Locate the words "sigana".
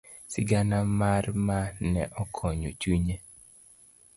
0.31-0.77